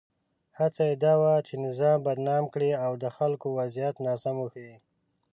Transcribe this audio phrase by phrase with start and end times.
[0.59, 4.77] هڅه یې دا وه چې نظام بدنام کړي او د خلکو وضعیت ناسم وښيي.